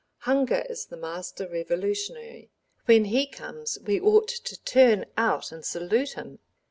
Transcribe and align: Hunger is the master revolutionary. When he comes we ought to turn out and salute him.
Hunger 0.21 0.65
is 0.67 0.87
the 0.87 0.97
master 0.97 1.47
revolutionary. 1.47 2.49
When 2.85 3.05
he 3.05 3.27
comes 3.27 3.77
we 3.85 3.99
ought 4.01 4.29
to 4.29 4.59
turn 4.63 5.05
out 5.15 5.51
and 5.51 5.63
salute 5.63 6.13
him. 6.13 6.39